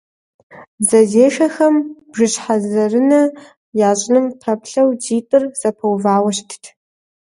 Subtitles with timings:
[0.83, 1.75] Дзэзешэхэм
[2.11, 3.21] бжыщхьэзэрынэ
[3.89, 6.63] ящӀыным пэплъэу дзитӀыр зэпэувауэ щытт.